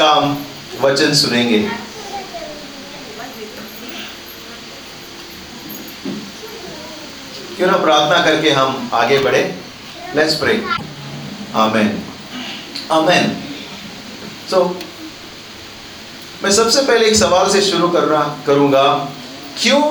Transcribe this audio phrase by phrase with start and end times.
[0.00, 0.36] का हम
[0.80, 1.58] वचन सुनेंगे।
[7.56, 9.42] क्यों ना प्रार्थना करके हम आगे बढ़े।
[10.16, 10.52] लेट्स प्रे
[11.56, 11.88] आमेन
[12.92, 13.26] आमेन
[14.50, 14.64] सो
[16.42, 18.84] मैं सबसे पहले एक सवाल से शुरू करना करूँगा।
[19.62, 19.82] क्यों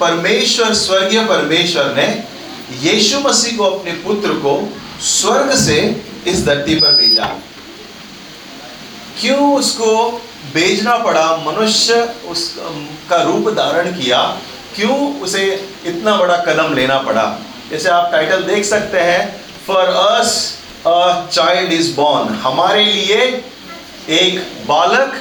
[0.00, 2.06] परमेश्वर, स्वर्गीय परमेश्वर ने
[2.82, 4.54] यीशु मसीह को, अपने पुत्र को
[5.02, 5.78] स्वर्ग से
[6.26, 6.96] इस धरती पर
[9.24, 9.90] क्यों उसको
[10.54, 11.36] भेजना पड़ा?
[11.36, 11.94] मनुष्य
[12.28, 12.40] उस
[13.10, 14.18] का रूप धारण किया,
[14.76, 15.44] क्यों उसे
[15.86, 17.24] इतना बड़ा कदम लेना पड़ा?
[17.70, 19.22] जैसे आप टाइटल देख सकते हैं
[19.66, 20.34] for us
[20.86, 23.20] a child is born हमारे लिए
[24.10, 25.14] एक बालक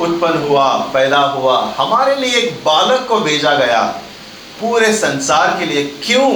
[0.00, 3.82] उत्पन्न हुआ, पैदा हुआ। हमारे लिए एक बालक को भेजा गया
[4.60, 6.30] पूरे संसार के लिए। क्यों?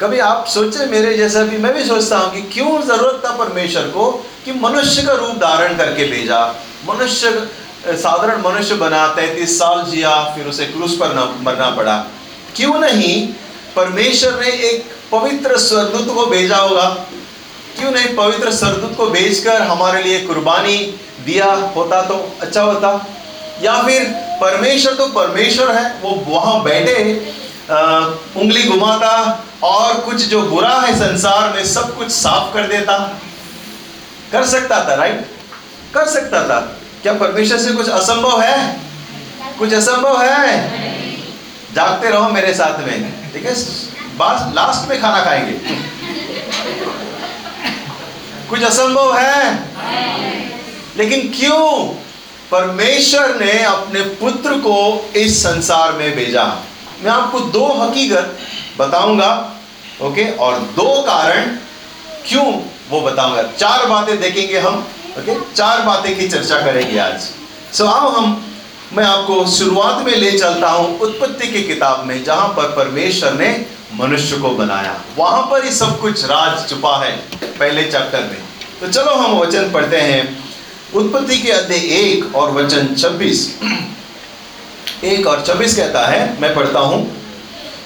[0.00, 3.82] कभी आप सोचे मेरे जैसा भी, मैं भी सोचता हूँ कि क्यों ज़रूरत था परमेश्वर
[3.82, 4.10] को
[4.44, 6.44] कि मनुष्य का रूप धारण करके भेजा।
[6.86, 7.48] मनुष्य
[7.88, 11.96] साधारण मनुष्य बना, तैतीस साल जिया, फिर उसे क्रूस पर मरना पड़ा।
[12.56, 13.26] क्यों नहीं?
[13.76, 16.88] परमेश्वर ने एक पवित्र स्वरदूत को भेजा होगा।
[17.78, 18.14] क्यों नहीं?
[18.16, 20.76] पवित्र सरदूत को भेजकर हमारे लिए कुर्बानी
[21.24, 22.90] दिया होता तो अच्छा होता।
[23.62, 24.04] या फिर
[24.40, 26.98] परमेश्वर तो परमेश्वर है, वो वहाँ बैठे
[28.36, 32.96] उंगली घुमाता और कुछ जो बुरा है संसार में सब कुछ साफ़ कर देता।
[34.32, 35.20] कर सकता था राइट
[35.94, 36.60] कर सकता था।
[37.02, 38.80] क्या परमेश्वर से कुछ असंभव है?
[39.58, 40.70] कुछ असंभव है?
[41.74, 43.54] जागते रहो मेरे साथ में, ठीक है?
[44.54, 45.52] लास्ट में खाना खाएँगे।
[48.48, 49.58] कुछ असंभव है?
[50.96, 51.94] लेकिन क्यों?
[52.50, 56.44] परमेश्वर ने अपने पुत्र को इस संसार में भेजा।
[57.02, 58.38] मैं आपको दो हकीकत
[58.78, 59.52] बताऊँगा,
[60.02, 60.30] ओके?
[60.30, 61.56] और दो कारण
[62.28, 62.52] क्यों
[62.90, 64.86] वो बताऊँगा। चार बातें देखेंगे हम
[65.18, 67.28] ओके चार बातें की चर्चा करेंगे आज।
[67.72, 68.42] सो आओ हम,
[68.92, 73.66] मैं आपको शुरुआत में ले चलता हूँ उत्पत्ति की किताब में, जहाँ पर परमेश्वर ने
[73.94, 78.38] मनुष्य को बनाया। वहाँ पर ही सब कुछ राज छुपा है, पहले चैप्टर में।
[78.80, 80.38] तो चलो हम वचन पढ़ते हैं।
[80.94, 83.48] उत्पत्ति के अध्याय एक और वचन छब्बीस।
[85.04, 87.04] एक और छब्बीस कहता है, मैं पढ़ता हूँ।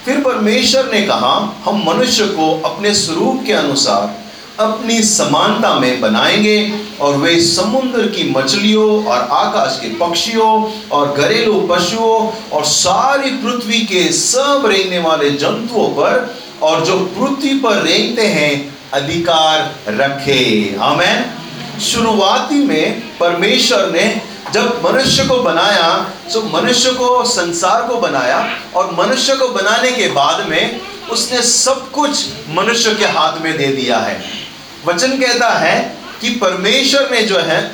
[0.04, 1.34] फिर परमेश्वर ने कहा,
[1.64, 4.23] हम मनुष्य को अपने स्वरूप के अनुसार
[4.60, 6.58] अपनी समानता में बनाएँगे
[7.00, 10.52] और वे समुद्र की मछलियों और आकाश के पक्षियों
[10.88, 17.58] और घरेलू पशुओं और सारी पृथ्वी के सब रेंगने वाले जंतुओं पर और जो पृथ्वी
[17.58, 21.34] पर रेंगते हैं, अधिकार रखे। हमें
[21.80, 24.20] शुरुआती में परमेश्वर ने
[24.52, 25.90] जब मनुष्य को बनाया
[26.32, 31.90] तो मनुष्य को, संसार को बनाया और मनुष्य को बनाने के बाद में उसने सब
[31.90, 34.43] कुछ मनुष्य के हाथ में दे दिया है।
[34.86, 37.72] वचन कहता है कि परमेश्वर ने जो है,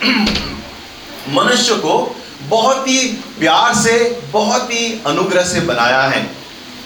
[1.28, 3.06] मनुष्य को बहुत ही
[3.38, 6.31] प्यार से, बहुत ही अनुग्रह से बनाया है।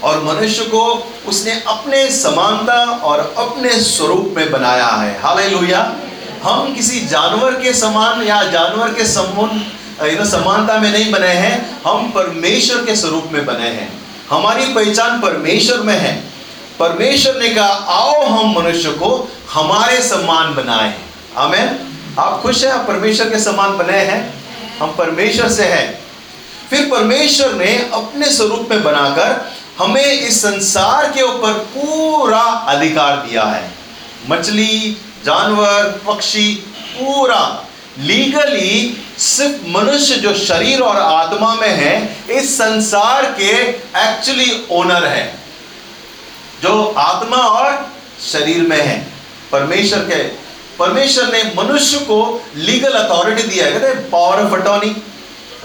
[0.03, 5.55] और मनुष्य को उसने अपने समानता और अपने स्वरूप में बनाया है। हाल
[6.45, 9.51] हम किसी जानवर के समान या जानवर के समूह
[10.25, 15.79] समानता में नहीं बने हैं। हम परमेश्वर के स्वरूप में बने हैं। हमारी पहचान परमेश्वर
[15.79, 16.34] में है।
[16.79, 20.95] परमेश्वर ने कहा, आओ हम मनुष्य को हमारे सम्मान बनाए।
[21.37, 21.81] हमें
[22.19, 22.73] आप खुश हैं?
[22.73, 24.35] आप परमेश्वर के समान बने हैं?
[24.79, 26.05] हम परमेश्वर से हैं।
[26.71, 33.43] फिर परमेश्वर ने अपने स्वरूप में बनाकर हमें इस संसार के ऊपर पूरा अधिकार दिया
[33.43, 33.71] है।
[34.31, 36.55] मछली, जानवर, पक्षी,
[36.99, 37.65] पूरा।
[37.99, 43.51] लीगली सिर्फ़ मनुष्य जो शरीर और आत्मा में है, इस संसार के
[43.97, 45.44] एक्चुअली ओनर है।
[46.65, 47.93] जो आत्मा और
[48.33, 48.99] शरीर में है।
[49.53, 50.23] परमेश्वर के
[50.79, 52.21] परमेश्वर ने मनुष्य को
[52.57, 54.91] लीगल अथॉरिटी दिया है। कहते power of attorney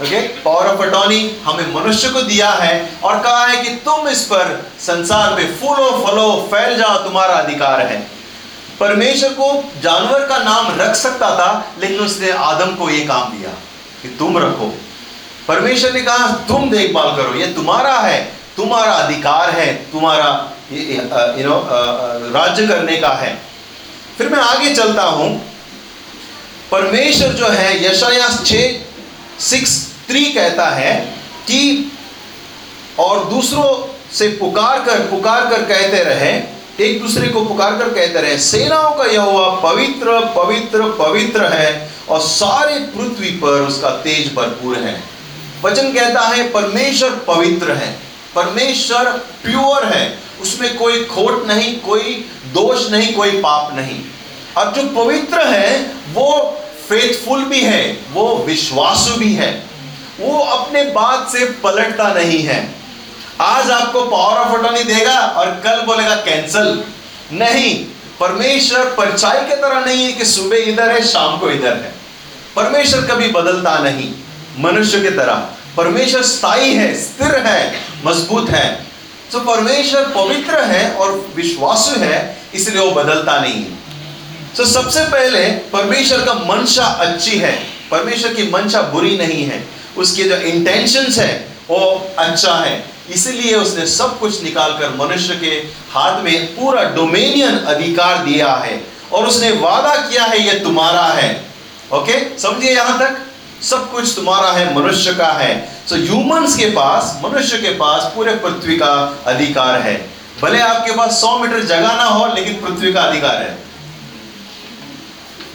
[0.02, 4.22] okay power of attorney हमें मनुष्य को दिया है और कहा है कि तुम इस
[4.24, 7.98] पर संसार में फूलो, फलो, फैल जाओ, तुम्हारा अधिकार है।
[8.80, 9.48] परमेश्वर को
[9.82, 13.50] जानवर का नाम रख सकता था, लेकिन उसने आदम को यह काम दिया
[14.02, 14.72] कि तुम रखो।
[15.48, 20.30] परमेश्वर ने कहा, तुम देखभाल करो, ये तुम्हारा है, तुम्हारा अधिकार है, तुम्हारा
[20.72, 21.68] यू नो
[22.32, 23.42] राज्य करने का है।
[24.18, 25.50] फिर मैं आगे चलता हूँ।
[26.70, 28.28] परमेश्वर जो है यशाया
[29.40, 30.94] सिक्स, थ्री कहता है
[31.46, 31.92] कि,
[32.98, 36.42] और दूसरों से पुकार कर पुकार कर कहते रहे,
[36.86, 41.90] एक दूसरे को पुकार कर कहते रहे, सेनाओं का यह हुआ, पवित्र पवित्र पवित्र है,
[42.08, 45.02] और सारे पृथ्वी पर उसका तेज भरपूर है।
[45.62, 47.98] वचन कहता है, परमेश्वर पवित्र है,
[48.34, 49.04] परमेश्वर
[49.44, 54.00] प्योर है उसमें कोई खोट नहीं, कोई दोष नहीं, कोई पाप नहीं।
[54.56, 55.78] और जो पवित्र है,
[56.12, 59.50] वो फेथफुल भी है, वो विश्वासु भी है।
[60.20, 62.74] वो अपने बात से पलटता नहीं है।
[63.40, 66.84] आज आपको पावर ऑफ़ अटॉर्नी देगा और कल बोलेगा कैंसल
[67.32, 67.84] नहीं,
[68.20, 71.94] परमेश्वर परछाई के तरह नहीं है कि सुबह इधर है, शाम को इधर है।
[72.56, 74.12] परमेश्वर कभी बदलता नहीं,
[74.58, 75.34] मनुष्य की तरह।
[75.76, 78.89] परमेश्वर स्थायी है, स्थिर है, मज़बूत है।
[79.32, 83.78] तो परमेश्वर पवित्र है और विश्वासु है, इसलिए वो बदलता नहीं है।
[84.56, 90.22] तो सबसे पहले परमेश्वर का मंशा अच्छी है। परमेश्वर की मंशा बुरी नहीं है। उसके
[90.22, 96.46] जो इंटेंशंस है, वो अच्छा है। इसीलिए उसने सब कुछ निकालकर मनुष्य के हाथ में
[96.46, 101.44] पूरा डोमेनियन अधिकार दिया है। और उसने वादा किया है ये तुम्हारा है।
[101.92, 103.18] ओके समझिए यहाँ तक?
[103.64, 108.12] सब कुछ तुम्हारा है, मनुष्य का है। सो so, ह्यूमंस के पास मनुष्य के पास
[108.14, 110.10] पूरे पृथ्वी का अधिकार है।
[110.42, 113.58] भले आपके पास सौ मीटर जगह ना हो लेकिन पृथ्वी का अधिकार है।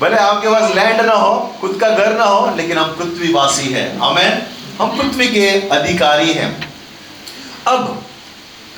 [0.01, 3.99] भले आपके पास लैंड ना हो खुद का घर ना हो लेकिन हम पृथ्वीवासी हैं।
[3.99, 4.47] हमें
[4.81, 6.73] हम पृथ्वी के अधिकारी हैं।
[7.67, 8.03] अब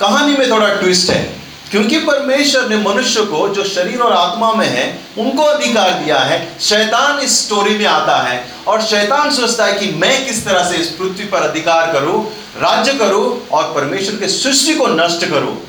[0.00, 1.37] कहानी में थोड़ा ट्विस्ट है।
[1.70, 6.58] क्योंकि परमेश्वर ने मनुष्य को, जो शरीर और आत्मा में है, उनको अधिकार दिया है।
[6.60, 10.76] शैतान इस स्टोरी में आता है और शैतान सोचता है कि मैं किस तरह से
[10.76, 15.62] इस पृथ्वी पर अधिकार करूँ, राज्य करूँ और परमेश्वर के सृष्टि को नष्ट करूँ।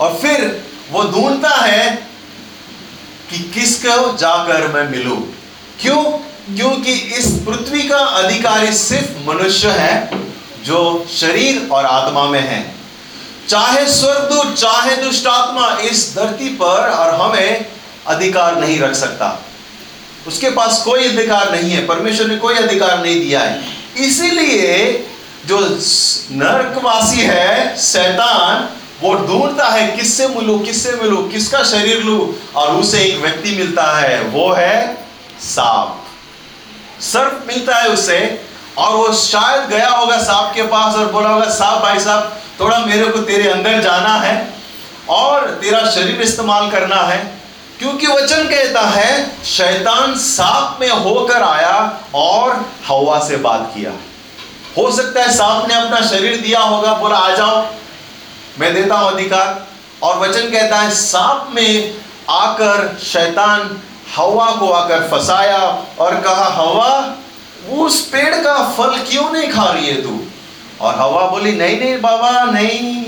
[0.00, 2.08] और फिर वो ढूंढता है
[3.30, 5.16] कि किसको जाकर मैं मिलूं।
[5.80, 6.02] क्यों?
[6.56, 10.10] क्योंकि इस पृथ्वी का अधिकारी सिर्फ़ मनुष्य है,
[10.64, 12.77] जो शरीर और आत्मा में है।
[13.48, 17.66] चाहे स्वर्गदूत चाहे दुष्ट आत्मा इस धरती पर और हमें
[18.06, 19.38] अधिकार नहीं रख सकता।
[20.26, 23.62] उसके पास कोई अधिकार नहीं है, परमेश्वर ने कोई अधिकार नहीं दिया है।
[23.96, 25.06] इसीलिए
[25.46, 25.60] जो
[26.32, 28.68] नरकवासी है, शैतान,
[29.02, 33.98] वो ढूंढता है किससे मिलू किससे मिलू, किसका शरीर लू, और उसे एक व्यक्ति मिलता
[33.98, 35.06] है, वो है
[35.40, 36.04] सांप।
[37.02, 38.18] सर्प मिलता है उसे
[38.78, 42.78] और वो शायद गया होगा सांप के पास और बोला होगा सांप भाई साहब, थोड़ा
[42.78, 44.34] मेरे को तेरे अंदर जाना है
[45.10, 47.18] और तेरा शरीर इस्तेमाल करना है,
[47.78, 53.92] क्योंकि वचन कहता है, शैतान सांप में होकर आया और हवा से बात किया।
[54.76, 57.64] हो सकता है सांप ने अपना शरीर दिया होगा, बोला, आ जाओ,
[58.58, 59.66] मैं देता हूँ अधिकार।
[60.02, 61.94] और वचन कहता है सांप में
[62.30, 63.80] आकर शैतान
[64.16, 65.58] हवा को आकर फंसाया
[65.98, 67.14] और कहा, हवा
[67.70, 70.20] उस पेड़ का फल क्यों नहीं खा रही है तू?
[70.80, 73.04] और हवा बोली, नहीं नहीं बाबा, नहीं।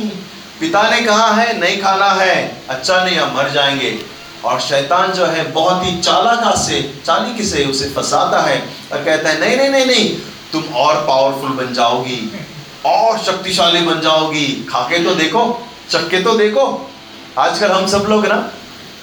[0.61, 3.99] पिता ने कहा है, नहीं खाना है अच्छा नहीं, हम मर जाएँगे।
[4.45, 9.29] और शैतान जो है, बहुत ही चालाका से, चालीकी से उसे फंसाता है और कहता
[9.29, 10.17] है, नहीं नहीं नहीं नहीं,
[10.53, 12.47] तुम और पावरफुल बन जाओगी,
[12.87, 16.91] और शक्तिशाली बन जाओगी। खाके तो देखो चक्के तो देखो।
[17.39, 18.37] आजकल हम सब लोग ना,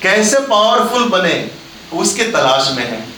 [0.01, 1.51] कैसे पावरफुल बने,
[1.94, 3.17] उसके तलाश में है।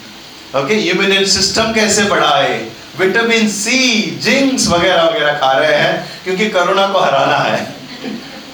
[0.55, 2.53] ओके इम्यूनिटी सिस्टम कैसे बढ़ाए?
[2.99, 3.79] विटामिन सी
[4.23, 7.61] जिंक्स वगैरह वगैरह खा रहे हैं, क्योंकि कोरोना को हराना है।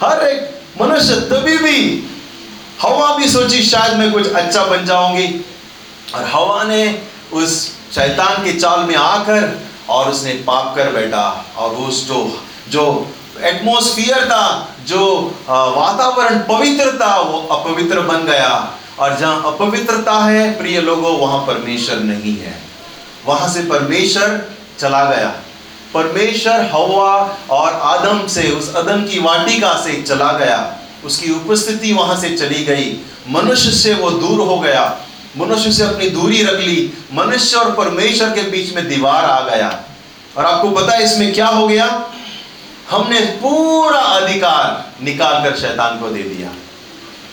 [0.04, 1.80] हर एक मनुष्य तभी भी
[2.82, 5.28] हवा भी सोची, शायद मैं कुछ अच्छा बन जाऊँगी।
[6.16, 6.84] और हवा ने
[7.34, 7.56] उस
[7.96, 9.52] शैतान के चाल में आकर
[9.90, 11.28] और उसने पाप कर बैठा।
[11.58, 12.20] और उस जो
[12.70, 12.84] जो
[13.44, 15.04] एटमोस्फियर था, जो
[15.50, 18.54] वातावरण पवित्र था, वो अपवित्र बन गया।
[19.00, 22.62] और जहाँ अपवित्रता है, प्रिय लोगों, वहाँ परमेश्वर नहीं है।
[23.26, 24.42] वहाँ से परमेश्वर
[24.80, 25.30] चला गया।
[25.94, 32.16] परमेश्वर हवा और आदम से, उस अदम की वाटिका से चला गया। उसकी उपस्थिति वहाँ
[32.18, 34.98] से चली गई। मनुष्य से वो दूर हो गया।
[35.38, 39.84] मनुष्य से अपनी दूरी रख ली। मनुष्य और परमेश्वर के बीच में दीवार आ गया।
[40.38, 42.10] और आपको पता है इसमें क्या हो गया?
[42.92, 46.50] हमने पूरा अधिकार निकाल कर शैतान को दे दिया।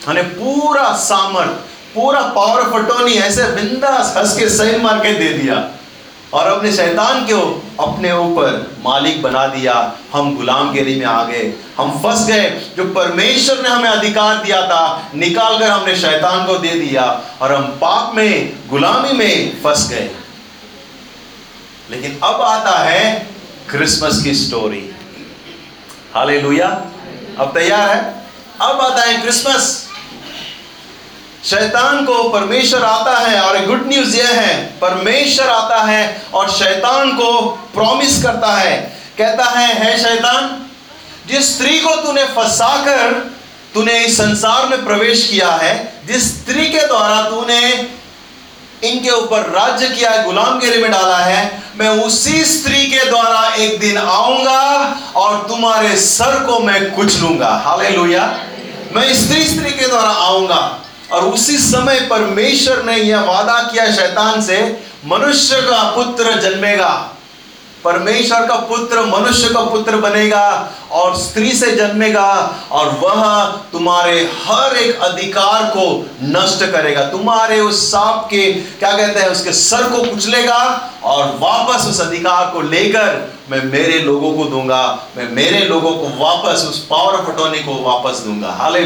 [0.07, 1.51] हमने पूरा सामर्थ
[1.95, 5.71] पूरा पावर फटोनी ऐसे बिंदास हंस के सही मार के दे दिया
[6.33, 11.55] और अपने शैतान को अपने ऊपर मालिक बना दिया। हम गुलाम गुलामगिरी में आ गए।
[11.79, 16.59] हम फंस गए। जो परमेश्वर ने हमें अधिकार दिया था, निकाल कर हमने शैतान को
[16.59, 20.11] दे दिया। और हम पाप में, गुलामी में फंस गए।
[21.91, 23.31] लेकिन अब आता है
[23.71, 24.95] क्रिसमस की स्टोरी
[26.15, 26.39] हाले
[27.39, 28.23] अब तैयार है?
[28.61, 29.92] अब आता है क्रिसमस।
[31.45, 37.11] शैतान को परमेश्वर आता है और गुड न्यूज़ यह है, परमेश्वर आता है और शैतान
[37.11, 37.41] को
[37.75, 38.77] प्रॉमिस करता है।
[39.19, 40.67] कहता है है शैतान,
[41.29, 43.33] जिस स्त्री को तूने फंसाकर
[43.75, 47.73] तूने इस संसार में प्रवेश किया है, जिस स्त्री के द्वारा तूने
[48.85, 53.81] इनके ऊपर राज्य किया है, गुलामगिरी में डाला है, मैं उसी स्त्री के द्वारा एक
[53.81, 57.89] दिन आऊँगा और तुम्हारे सर को मैं कुछ लूँगा। हाले
[58.95, 60.82] मैं स्त्री स्त्री के द्वारा आऊँगा।
[61.13, 67.09] और उसी समय परमेश्वर ने यह वादा किया शैतान से, मनुष्य का पुत्र जन्मेगा।
[67.85, 74.77] परमेश्वर का पुत्र मनुष्य का पुत्र बनेगा और स्त्री से जन्मेगा और वह तुम्हारे हर
[74.77, 80.03] एक अधिकार को नष्ट करेगा। तुम्हारे उस सांप के, क्या कहते हैं, उसके सर को
[80.03, 85.91] कुचलेगा और वापस उस अधिकार को लेकर मैं मेरे लोगों को दूँगा। मैं मेरे लोगों
[85.91, 88.81] को वापस, उस पावर ऑफ़ अटोनी को वापस दूँगा। हाले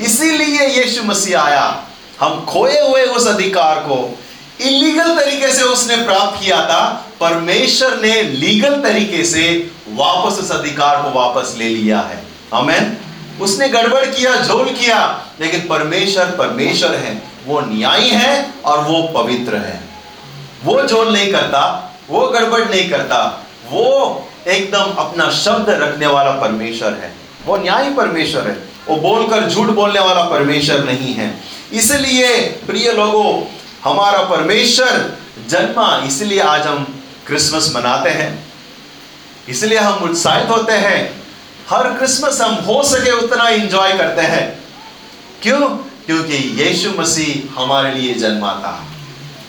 [0.00, 1.84] इसीलिए यीशु मसीह आया।
[2.20, 4.18] हम खोए हुए उस अधिकार को।
[4.60, 11.02] इलीगल तरीके से उसने प्राप्त किया था, परमेश्वर ने लीगल तरीके से वापस उस अधिकार
[11.02, 12.24] को वापस ले लिया है।
[12.54, 12.96] हमें
[13.40, 19.56] उसने गड़बड़ किया, झोल किया, लेकिन परमेश्वर परमेश्वर है। वो न्यायी है और वो पवित्र
[19.56, 19.80] है।
[20.64, 26.92] वो झोल नहीं करता, वो गड़बड़ नहीं करता। वो एकदम अपना शब्द रखने वाला परमेश्वर
[26.92, 27.14] है।
[27.46, 31.40] वो न्यायी परमेश्वर है। वो बोलकर झूठ बोलने वाला परमेश्वर नहीं है।
[31.72, 33.44] इसलिए प्रिय लोगों,
[33.84, 38.52] हमारा परमेश्वर जन्मा, इसलिए आज हम क्रिसमस मनाते हैं।
[39.48, 41.22] इसलिए हम उत्साहित होते हैं।
[41.70, 44.64] हर क्रिसमस हम हो सके उतना एंजॉय करते हैं।
[45.42, 45.60] क्यों?
[46.06, 48.84] क्योंकि यीशु मसीह हमारे लिए जन्मा था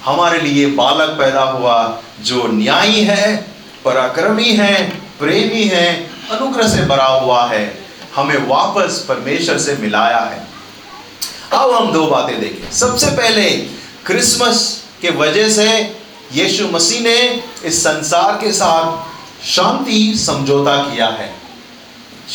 [0.05, 3.45] हमारे लिए बालक पैदा हुआ, जो न्यायी है,
[3.85, 7.84] पराक्रमी है, प्रेमी है, अनुग्रह से भरा हुआ है।
[8.15, 10.47] हमें वापस परमेश्वर से मिलाया है।
[11.53, 13.49] अब हम दो बातें देखें। सबसे पहले,
[14.05, 15.97] क्रिसमस के वजह से
[16.33, 21.35] यीशु मसीह ने इस संसार के साथ शांति, समझौता किया है।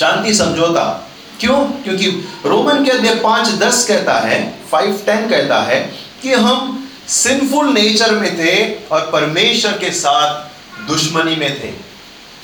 [0.00, 1.10] शांति, समझौता?
[1.40, 1.64] क्यों?
[1.64, 5.80] क्योंकि रोमन के अध्याय पाँच दस कहता है फाइव टेन कहता है
[6.22, 10.44] कि हम सिंफुल नेचर में थे और परमेश्वर के साथ
[10.86, 11.89] दुश्मनी में थे।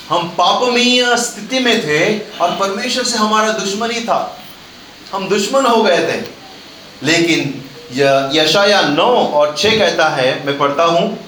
[0.09, 4.19] हम पापमीय स्थिति में थे और परमेश्वर से हमारा दुश्मनी था।
[5.13, 6.21] हम दुश्मन हो गए थे।
[7.03, 7.63] लेकिन
[8.35, 11.19] यशाया नौ और छः कहता है, मैं पढ़ता हूँ,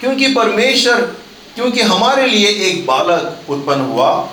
[0.00, 1.00] क्योंकि परमेश्वर,
[1.54, 4.28] क्योंकि हमारे लिए एक बालक उत्पन्न हुआ,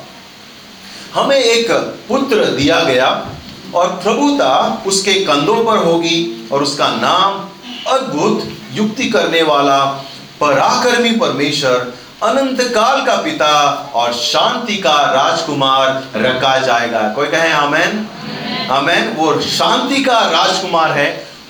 [1.13, 1.71] हमें एक
[2.09, 3.09] पुत्र दिया गया
[3.75, 7.49] और प्रभुता उसके कंधों पर होगी और उसका नाम
[7.91, 9.83] अद्भुत युक्ति करने वाला
[10.41, 11.93] पराक्रमी परमेश्वर
[12.23, 18.07] अनंत काल का पिता और शांति का राजकुमार रखा जाएगा। कोई कहे आमेन?
[18.71, 21.05] आमेन। वो शांति का राजकुमार है।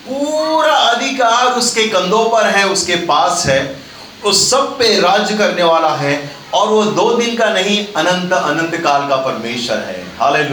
[0.10, 3.80] पूरा अधिकार उसके कंधों पर है उसके पास है।
[4.24, 8.76] वो सब पे राज्य करने वाला है और वो दो दिन का नहीं अनंत अनंत
[8.84, 10.44] काल का परमेश्वर है। हाले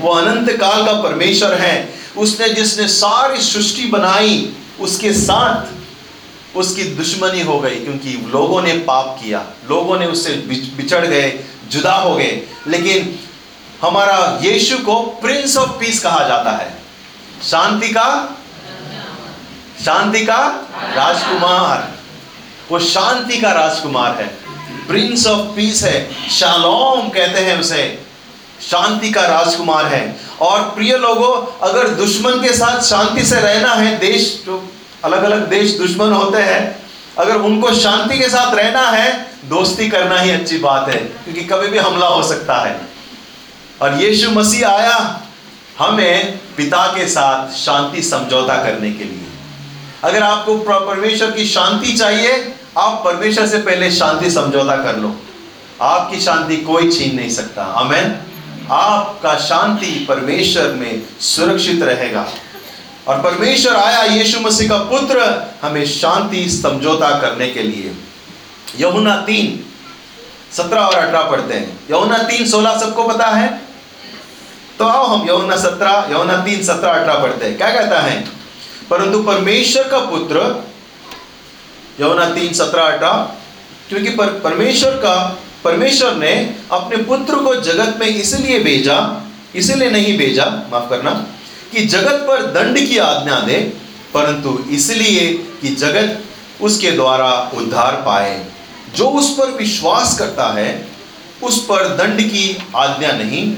[0.00, 5.71] वो अनंत काल का परमेश्वर है। उसने जिसने सारी सृष्टि बनाई उसके साथ
[6.56, 10.32] उसकी दुश्मनी हो गई क्योंकि लोगों ने पाप किया। लोगों ने उससे
[10.76, 13.18] बिछड़ गए, जुदा हो गए। लेकिन
[13.82, 16.78] हमारा यीशु को प्रिंस ऑफ़ पीस कहा जाता है।
[17.50, 18.36] शांति का
[19.84, 21.92] शांति का राजकुमार।
[22.70, 24.26] वो शांति का राजकुमार है।
[24.88, 28.02] प्रिंस ऑफ़ पीस है। शालोम कहते हैं उसे।
[28.62, 33.98] शांति का राजकुमार है। और प्रिय लोगों, अगर दुश्मन के साथ शांति से रहना है,
[33.98, 34.71] देश जो
[35.04, 36.82] अलग अलग देश दुश्मन होते हैं।
[37.18, 41.68] अगर उनको शांति के साथ रहना है, दोस्ती करना ही अच्छी बात है, क्योंकि कभी
[41.68, 42.80] भी हमला हो सकता है।
[43.82, 45.20] और यीशु मसीह आया
[45.78, 49.26] हमें पिता के साथ शांति, समझौता करने के लिए।
[50.04, 55.16] अगर आपको परमेश्वर की शांति चाहिए, आप परमेश्वर से पहले शांति, समझौता कर लो।
[55.82, 58.16] आपकी शांति कोई छीन नहीं सकता। अमेन
[58.70, 62.26] आपका शांति परमेश्वर में सुरक्षित रहेगा।
[63.08, 67.94] और परमेश्वर आया यीशु मसीह का पुत्र हमें शांति समझौता करने के लिए।
[68.80, 69.64] यमुना तीन
[70.56, 73.62] सत्रह और अठारह पढ़ते हैं। यमुना तीन सोलह सबको पता है?
[74.78, 78.28] तो आओ हम यमुना सत्रह यमुना तीन सत्रह अठारह पढ़ते हैं। क्या कहता है?
[78.90, 80.64] परंतु परमेश्वर का पुत्र
[82.00, 83.34] यमुना तीन सत्रह अठारह
[83.88, 90.18] क्योंकि पर, परमेश्वर का परमेश्वर ने अपने पुत्र को जगत में इसलिए भेजा इसलिए नहीं
[90.18, 91.26] भेजा माफ़ करना
[91.72, 93.58] कि जगत पर दंड की आज्ञा दे,
[94.14, 96.24] परंतु इसलिए कि जगत
[96.60, 98.46] उसके द्वारा उद्धार पाए।
[98.96, 100.88] जो उस पर विश्वास करता है,
[101.42, 103.50] उस पर दंड की आज्ञा नहीं,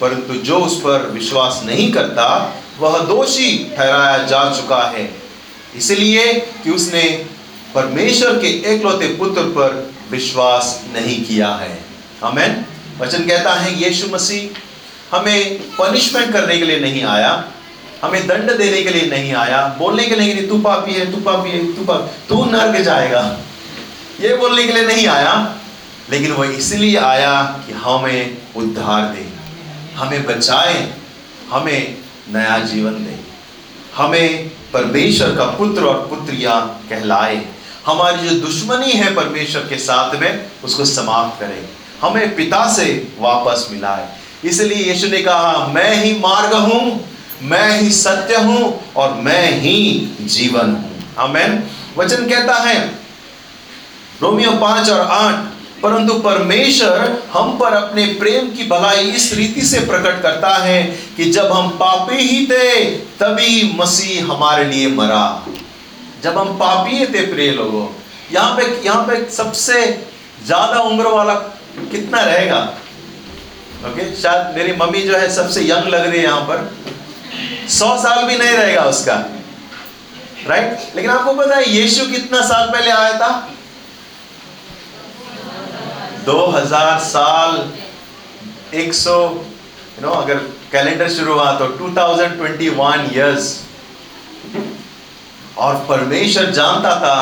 [0.00, 5.14] परंतु जो उस पर विश्वास नहीं करता, वह दोषी ठहराया जा चुका है।
[5.76, 7.02] इसलिए कि उसने
[7.74, 11.84] परमेश्वर के एकलौते पुत्र पर विश्वास नहीं किया है।
[12.24, 12.64] हमें
[13.00, 14.48] वचन कहता है, यीशु मसीह
[15.12, 17.32] हमें पनिशमेंट करने के लिए नहीं आया,
[18.04, 21.20] हमें दंड देने के लिए नहीं आया, बोलने के लिए नहीं, तू पापी है, तू
[21.20, 23.22] पापी है, तू पापी, तू नर्क जाएगा।
[24.20, 25.34] ये बोलने के लिए नहीं आया,
[26.10, 29.26] लेकिन वह इसलिए आया कि हमें उद्धार दे,
[29.96, 30.92] हमें बचाए,
[31.50, 31.96] हमें
[32.32, 33.18] नया जीवन दे,
[33.96, 36.54] हमें परमेश्वर का पुत्र और पुत्रिया
[36.90, 37.42] कहलाए।
[37.86, 41.68] हमारी जो दुश्मनी है परमेश्वर के साथ में, उसको समाप्त करें।
[42.00, 42.84] हमें पिता से
[43.18, 44.08] वापस मिलाए।
[44.44, 47.06] इसलिए यीशु ने कहा, मैं ही मार्ग हूँ,
[47.42, 49.78] मैं ही सत्य हूँ और मैं ही
[50.22, 50.88] जीवन हूँ।
[51.96, 52.78] वचन कहता है,
[54.22, 55.48] रोमियो पाँच और आठ,
[55.82, 60.82] परंतु परमेश्वर हम पर अपने प्रेम की भलाई इस रीति से प्रकट करता है
[61.16, 62.84] कि जब हम पापी ही थे,
[63.16, 65.46] तभी मसीह हमारे लिए मरा।
[66.22, 67.86] जब हम पापी थे, प्रिय लोगों,
[68.32, 69.82] यहाँ पे यहाँ पे सबसे
[70.46, 71.34] ज़्यादा उम्र वाला
[71.90, 72.60] कितना रहेगा?
[73.86, 78.24] ओके शायद मेरी मम्मी जो है सबसे यंग लग रही है यहाँ पर। सौ साल
[78.24, 79.14] भी नहीं रहेगा उसका।
[80.48, 83.30] राइट लेकिन आपको पता है यीशु कितना साल पहले आया था?
[86.26, 87.56] 2000 साल।
[88.74, 89.16] 100
[89.92, 90.38] यू नो अगर
[90.72, 93.48] कैलेंडर शुरू हुआ तो 2021 इयर्स
[95.58, 97.16] और परमेश्वर जानता था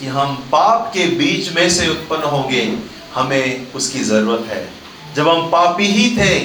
[0.00, 2.62] कि हम पाप के बीच में से उत्पन्न होंगे।
[3.14, 4.62] हमें उसकी ज़रूरत है।
[5.16, 6.38] जब हम पापी ही थे,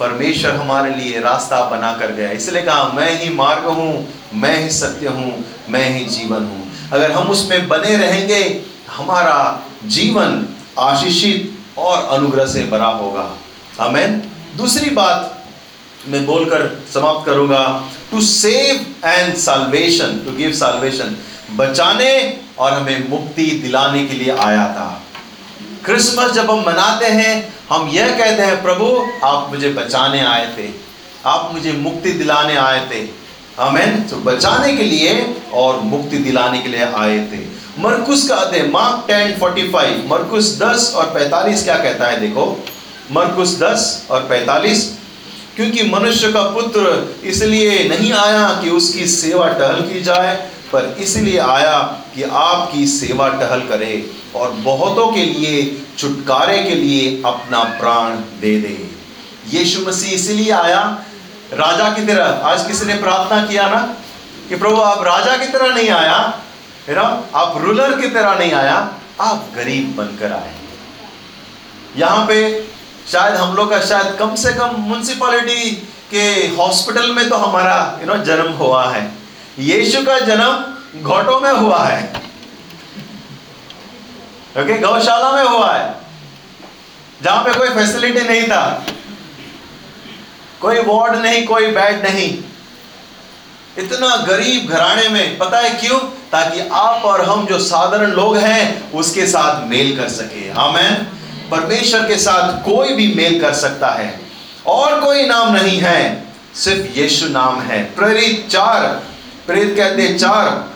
[0.00, 4.70] परमेश्वर हमारे लिए रास्ता बना कर गया। इसलिए कहा, मैं ही मार्ग हूँ, मैं ही
[4.70, 10.46] सत्य हूँ, मैं ही जीवन हूँ। अगर हम उसमें बने रहेंगे, हमारा जीवन
[10.78, 13.38] आशीषित और अनुग्रह से भरा होगा।
[13.80, 14.20] हमें
[14.56, 15.38] दूसरी बात
[16.08, 21.16] मैं बोलकर समाप्त करूँगा। To save and salvation to give salvation
[21.56, 25.01] बचाने और हमें मुक्ति दिलाने के लिए आया था।
[25.84, 30.68] क्रिसमस जब हम मनाते हैं, हम यह कहते हैं, प्रभु, आप मुझे बचाने आए थे।
[31.26, 33.08] आप मुझे मुक्ति दिलाने आए थे।
[33.62, 37.38] हमें तो बचाने के लिए और मुक्ति दिलाने के लिए आए थे।
[37.78, 42.64] मरकुस का अध्याय, मार्क टेन फोर्टी फाइव। मरकुस दस और पैतालीस क्या कहता है, देखो।
[43.12, 44.98] मरकुस दस और पैतालीस।
[45.56, 51.38] क्योंकि मनुष्य का पुत्र इसलिए नहीं आया कि उसकी सेवा टहल की जाए पर इसलिए
[51.38, 51.78] आया
[52.14, 58.56] कि आपकी सेवा टहल करे और बहुतों के लिए, छुटकारे के लिए अपना प्राण दे
[58.60, 58.76] दे।
[59.48, 60.80] यीशु मसीह इसलिए आया,
[61.52, 63.80] राजा की तरह। आज किसी ने प्रार्थना किया ना
[64.48, 66.16] कि प्रभु, आप राजा की तरह नहीं आया,
[66.88, 67.02] है ना?
[67.34, 68.76] आप रूलर की तरह नहीं आया,
[69.20, 70.54] आप गरीब बनकर आए।
[71.96, 72.38] यहाँ पे
[73.12, 75.70] शायद हम लोग का शायद कम से कम म्यूनसिपालिटी
[76.10, 76.24] के
[76.56, 79.10] हॉस्पिटल में तो हमारा यू नो जन्म हुआ है।
[79.58, 82.12] यीशु का जन्म घोटों में हुआ है।
[84.58, 85.94] ओके गौशाला में हुआ है।
[87.22, 88.84] जहाँ पे कोई फैसिलिटी नहीं था।
[90.60, 92.42] कोई वार्ड नहीं, कोई बेड नहीं।
[93.78, 95.98] इतना गरीब घराने में, पता है क्यों?
[96.32, 101.06] ताकि आप और हम जो साधारण लोग हैं, उसके साथ मेल कर सके। हमें
[101.50, 104.20] परमेश्वर के साथ कोई भी मेल कर सकता है।
[104.66, 106.24] और कोई नाम नहीं है,
[106.54, 109.02] सिर्फ़ यीशु नाम है। प्रेरित चार,
[109.46, 110.71] प्रेरित कहते चार।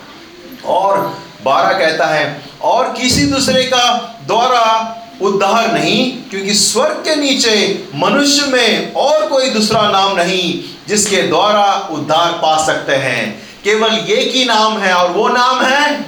[0.65, 7.83] और बारह कहता है, और किसी दूसरे का द्वारा उद्धार नहीं, क्योंकि स्वर्ग के नीचे
[7.95, 14.35] मनुष्य में और कोई दूसरा नाम नहीं, जिसके द्वारा उद्धार पा सकते हैं। केवल एक
[14.35, 15.99] ही नाम है, और वो नाम है?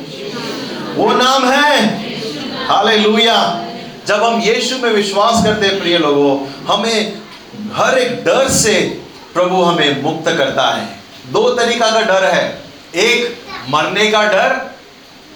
[0.96, 1.86] वो नाम है?
[2.68, 2.98] हाले
[4.08, 7.14] जब हम यीशु में विश्वास करते हैं, प्रिय लोगों, हमें
[7.74, 9.02] हर एक डर से
[9.34, 11.00] प्रभु हमें मुक्त करता है।
[11.32, 12.64] दो तरीका का डर है।
[12.96, 13.38] एक
[13.70, 14.76] मरने का डर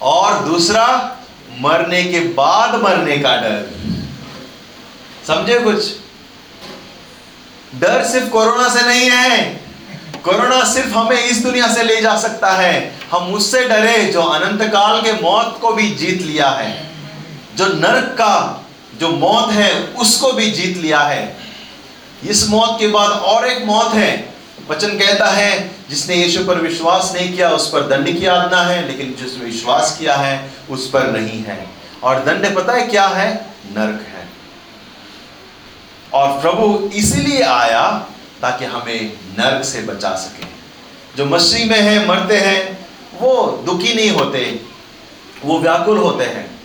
[0.02, 1.18] और दूसरा
[1.60, 3.72] मरने के बाद मरने का डर।
[5.28, 5.86] समझे कुछ?
[7.76, 9.64] डर सिर्फ़ कोरोना से नहीं है।
[10.24, 14.62] कोरोना सिर्फ़ हमें इस दुनिया से ले जा सकता है। हम उससे डरे जो अनंत
[14.62, 16.92] काल के मौत को भी जीत लिया है।
[17.56, 18.66] जो नरक का
[19.00, 21.38] जो मौत है, उसको भी जीत लिया है।
[22.24, 24.33] इस मौत के बाद और एक मौत है।
[24.70, 28.88] वचन कहता है, जिसने यीशु पर विश्वास नहीं किया, उस पर दंड की आज्ञा है,
[28.88, 31.68] लेकिन जिसने विश्वास किया है, उस पर नहीं है।
[32.04, 33.46] और दंड पता है क्या है?
[33.66, 34.30] नरक है।
[36.14, 38.06] और प्रभु इसीलिए आया,
[38.42, 40.46] ताकि हमें नरक से बचा सके।
[41.18, 42.88] जो मसीह में है, मरते हैं,
[43.20, 44.60] वो दुखी नहीं होते,
[45.46, 46.60] वो व्याकुल होते हैं,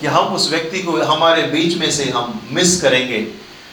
[0.00, 3.26] कि हम उस व्यक्ति को, हमारे बीच में से हम मिस करेंगे।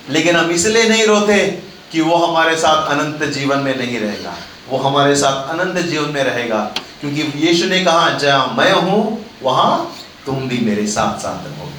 [0.10, 4.34] लेकिन हम इसलिए नहीं रोते कि वो हमारे साथ अनंत जीवन में नहीं रहेगा।
[4.70, 9.96] वो हमारे साथ अनंत जीवन में रहेगा। क्योंकि यीशु ने कहा, जहाँ मैं हूँ, वहाँ
[10.26, 11.74] तुम भी मेरे साथ साथ रहोगे।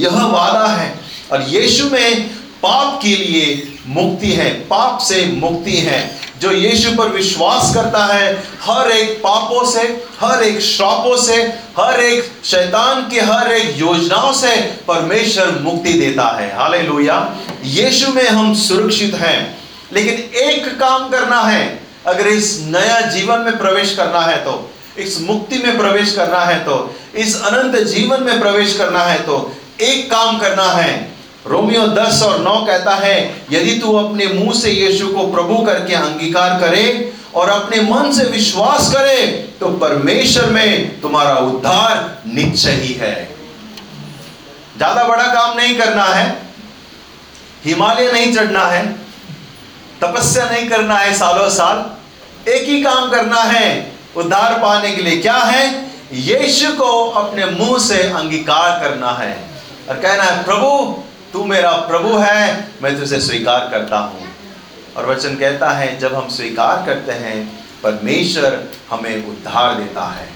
[0.00, 1.00] यह वादा है।
[1.32, 2.28] और यीशु में
[2.62, 8.44] पाप के लिए मुक्ति है। पाप से मुक्ति है। जो यीशु पर विश्वास करता है,
[8.62, 11.42] हर एक पापों से, हर एक श्रापों से,
[11.80, 14.56] हर एक शैतान के हर एक योजनाओं से
[14.88, 16.78] परमेश्वर मुक्ति देता है। हाले
[17.64, 19.59] यीशु में हम सुरक्षित हैं।
[19.92, 25.20] लेकिन एक काम करना है। अगर इस नया जीवन में प्रवेश करना है तो इस
[25.22, 26.76] मुक्ति में प्रवेश करना है तो
[27.16, 29.36] इस अनंत जीवन में प्रवेश करना है तो
[29.82, 30.92] एक काम करना है।
[31.46, 35.94] रोमियो दस और नौ कहता है, यदि तू अपने मुँह से यीशु को प्रभु करके
[35.94, 39.26] अंगीकार करे और अपने मन से विश्वास करे
[39.60, 43.14] तो परमेश्वर में तुम्हारा उद्धार निश्चय ही है।
[44.76, 46.26] ज़्यादा बड़ा काम नहीं करना है।
[47.64, 48.84] हिमालय नहीं चढ़ना है।
[50.02, 51.90] तपस्या नहीं करना है सालों साल,
[52.50, 55.90] एक ही काम करना है, उद्धार पाने के लिए क्या है?
[56.12, 59.50] यीशु को अपने मुँह से अंगीकार करना है।
[59.88, 64.28] और कहना है, प्रभु, तू मेरा प्रभु है, मैं तुझे स्वीकार करता हूँ।
[64.96, 70.28] और वचन कहता है, जब हम स्वीकार करते हैं, परमेश्वर हमें उद्धार देता है।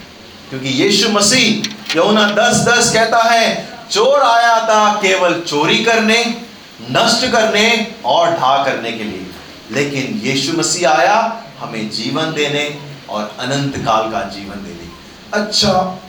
[0.50, 6.42] क्योंकि यीशु मसीह यमुना दस दस कहता है, चोर आया था केवल चोरी करने,
[6.90, 9.23] नष्ट करने और ढा करने के लिए।
[9.72, 14.88] लेकिन यीशु मसीह आया हमें जीवन देने और अनंत काल का जीवन देने।
[15.32, 16.00] अच्छा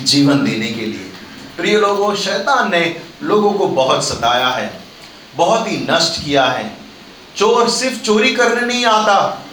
[0.00, 1.10] जीवन देने के लिए।
[1.56, 4.80] प्रिय लोगों, शैतान ने लोगों को बहुत सताया है,
[5.36, 6.76] बहुत ही नष्ट किया है।
[7.36, 9.46] चोर सिर्फ़ चोरी करने नहीं आता,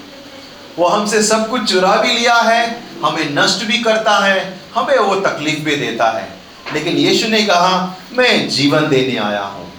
[0.78, 5.16] वो हमसे सब कुछ चुरा भी लिया है, हमें नष्ट भी करता है, हमें वो
[5.16, 6.30] तकलीफ़ भी देता है।
[6.74, 9.72] लेकिन यीशु ने कहा, मैं जीवन देने आया हूँ।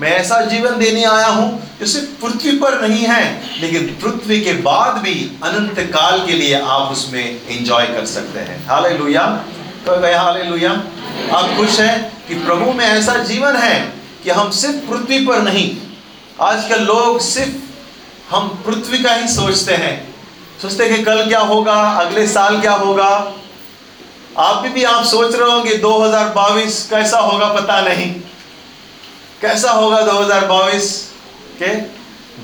[0.00, 3.22] मैं ऐसा जीवन देने आया हूँ जो सिर्फ़ पृथ्वी पर नहीं है
[3.60, 8.66] लेकिन पृथ्वी के बाद भी अनंत काल के लिए आप उसमें एंजॉय कर सकते हैं।
[8.66, 9.24] हाले लुया
[9.86, 10.70] तो हाले लुया
[11.32, 13.78] आप खुश हैं कि प्रभु में ऐसा जीवन है
[14.24, 15.76] कि हम सिर्फ़ पृथ्वी पर नहीं
[16.40, 19.94] आजकल लोग सिर्फ़ हम पृथ्वी का ही सोचते हैं।
[20.62, 23.08] सोचते हैं कि कल क्या होगा अगले साल क्या होगा।
[24.38, 28.14] आप भी, भी आप सोच रहे होंगे 2022 कैसा होगा पता नहीं।
[29.40, 30.90] कैसा होगा 2022
[31.58, 31.74] के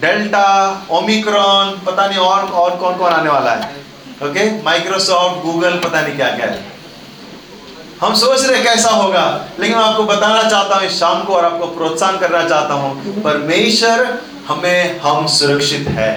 [0.01, 0.49] डेल्टा
[0.91, 3.71] ओमिक्रॉन पता नहीं और और कौन कौन आने वाला है?
[4.25, 6.71] ओके माइक्रोसॉफ्ट गूगल पता नहीं क्या क्या है।
[8.03, 9.25] हम सोच रहे कैसा होगा,
[9.61, 13.23] लेकिन मैं आपको बताना चाहता हूँ, इस शाम को और आपको प्रोत्साहन करना चाहता हूँ
[13.23, 16.13] परमेश्वर हमें, हम सुरक्षित है।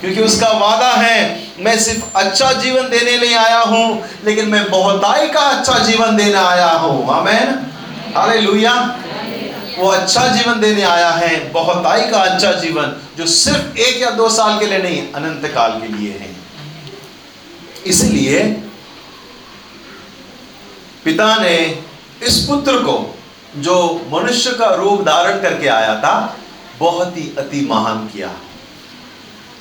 [0.00, 5.28] क्योंकि उसका वादा है, मैं सिर्फ़ अच्छा जीवन देने नहीं आया हूँ, लेकिन मैं बहुताई
[5.28, 7.58] का अच्छा जीवन देने आया हूँ। आमेन।
[8.16, 8.74] हालेलुया।
[9.78, 14.28] वो अच्छा जीवन देने आया है बहुताई का अच्छा जीवन, जो सिर्फ़ एक या दो
[14.28, 16.36] साल के लिए नहीं, अनंत काल के लिए है।
[17.86, 18.44] इसलिए,
[21.04, 21.82] पिता ने
[22.22, 23.18] इस पुत्र को,
[23.56, 26.38] जो मनुष्य का रूप धारण करके आया था,
[26.78, 28.30] बहुत ही अति महान किया।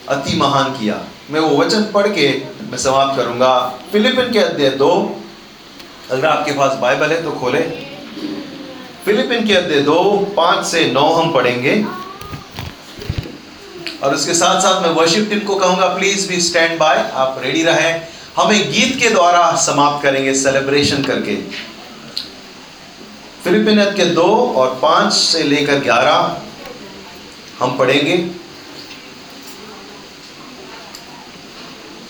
[0.10, 5.22] अति महान किया। मैं वो वचन पढ़ के मैं समाप्त करूँगा। फिलिपिन के अध्याय दो।
[6.12, 7.97] अगर आपके पास बाइबल है तो खोले।
[9.08, 11.86] फिलिपिन के अध्याय दो, पाँच से नौ हम पढ़ेंगे।
[14.04, 17.64] और उसके साथ साथ मैं वर्शिप टीम को कहूँगा प्लीज़ भी स्टैंड बाय आप रेडी
[17.64, 17.92] रहे।
[18.38, 21.36] हमें गीत के द्वारा समाप्त करेंगे सेलिब्रेशन करके।
[23.44, 26.42] फिलिपिन के दो और पाँच से लेकर ग्यारह
[27.60, 28.18] हम पढ़ेंगे।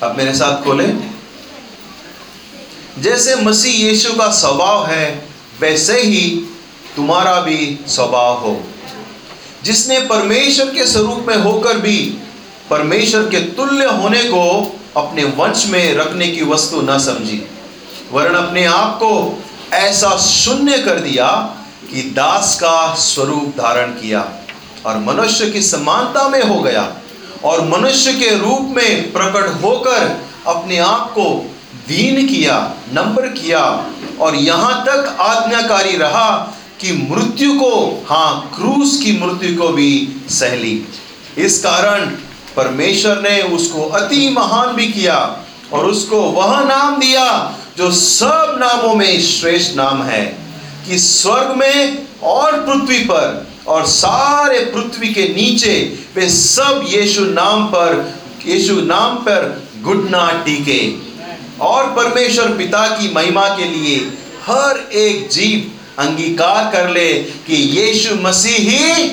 [0.03, 0.93] अब मेरे साथ खोले।
[2.99, 5.29] जैसे मसीह यीशु का स्वभाव है,
[5.59, 6.53] वैसे ही
[6.97, 8.57] तुम्हारा भी स्वभाव हो।
[9.63, 11.97] जिसने परमेश्वर के स्वरूप में होकर भी
[12.69, 14.43] परमेश्वर के तुल्य होने को
[14.97, 17.41] अपने वंश में रखने की वस्तु न समझी
[18.11, 19.11] वर्ण अपने आप को
[19.73, 21.27] ऐसा शून्य कर दिया
[21.91, 24.25] कि दास का स्वरूप धारण किया
[24.85, 26.87] और मनुष्य की समानता में हो गया
[27.43, 31.29] और मनुष्य के रूप में प्रकट होकर अपने आप को
[31.87, 32.57] दीन किया
[32.93, 33.61] नंबर किया
[34.21, 36.29] और यहाँ तक आज्ञाकारी रहा
[36.81, 40.85] कि मृत्यु को हाँ क्रूस की मृत्यु को भी सहली
[41.37, 42.05] इस कारण
[42.55, 48.95] परमेश्वर ने उसको अति महान भी किया और उसको वह नाम दिया जो सब नामों
[48.95, 50.25] में श्रेष्ठ नाम है,
[50.87, 57.65] कि स्वर्ग में और पृथ्वी पर और सारे पृथ्वी के नीचे वे सब यीशु नाम
[57.65, 60.79] पर, यीशु नाम पर घुटना टीके।
[61.61, 63.97] और परमेश्वर पिता की महिमा के लिए
[64.45, 69.03] हर एक जीव अंगीकार कर ले कि यीशु मसीह ही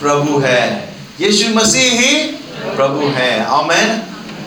[0.00, 2.24] प्रभु है। यीशु मसीह ही
[2.76, 4.02] प्रभु है। आमेन।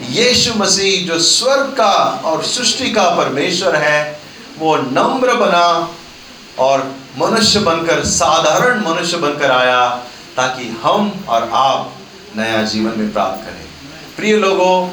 [0.10, 4.20] यीशु मसीह जो स्वर्ग का और सृष्टि का परमेश्वर है,
[4.60, 5.96] वो नम्र बना
[6.60, 9.90] और मनुष्य बनकर, साधारण मनुष्य बनकर आया,
[10.38, 11.94] ताकि हम और आप
[12.38, 13.66] नया जीवन में प्राप्त करें।
[14.18, 14.88] प्रिय लोगों,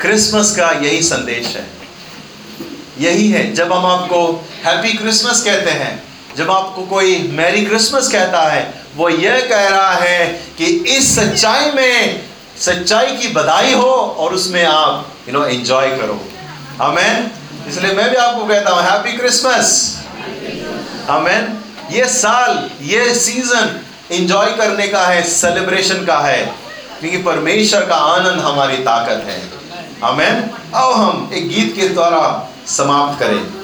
[0.00, 1.70] क्रिसमस का यही संदेश है।
[3.00, 8.42] यही है, जब हम आपको हैप्पी क्रिसमस कहते हैं जब आपको कोई मैरी क्रिसमस कहता
[8.42, 8.62] है,
[8.96, 10.26] वो यह कह रहा है
[10.58, 12.20] कि इस सच्चाई में
[12.58, 16.20] सच्चाई की बधाई हो और उसमें आप यू नो एंजॉय करो।
[16.82, 17.30] आमेन
[17.68, 19.72] इसलिए मैं भी आपको कहता हूँ हैप्पी क्रिसमस
[21.10, 21.56] आमेन
[21.90, 23.80] ये साल, ये सीज़न
[24.12, 26.42] एंजॉय करने का है सेलिब्रेशन का है,
[27.00, 29.40] क्योंकि परमेश्वर का आनंद हमारी ताकत है।
[30.04, 32.22] आमेन आओ हम एक गीत के द्वारा
[32.68, 33.59] समाप्त करें।